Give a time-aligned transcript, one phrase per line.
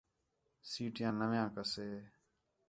[0.69, 1.87] سیٹیاں نَویاں کَسے